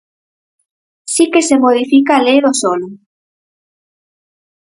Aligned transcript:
Si 1.13 1.23
que 1.31 1.41
se 1.47 1.61
modifica 1.65 2.11
a 2.17 2.23
Lei 2.25 2.39
do 2.45 2.51
solo. 2.61 2.87